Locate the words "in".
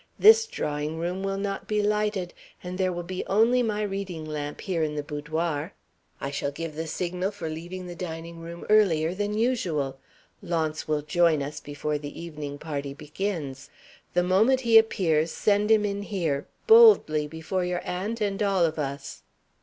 4.81-4.95, 15.85-16.01